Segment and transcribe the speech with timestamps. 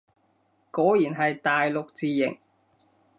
[0.71, 2.39] 果然係大陸字形